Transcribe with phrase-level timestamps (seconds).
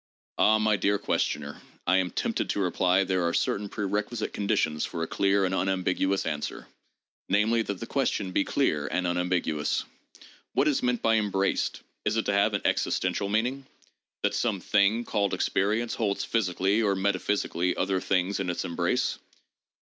[0.39, 5.03] Ah, my dear questioner, I am tempted to reply, there are certain prerequisite conditions for
[5.03, 6.67] "a clear and unambiguous answer
[7.29, 9.83] '':namely, that the question be clear and unambiguous.
[10.53, 11.81] What is meant by "embraced"?
[12.03, 13.67] Is it to have an existential meaning?—
[14.23, 19.19] that some thing called experience holds physically or metaphysically other things in its embrace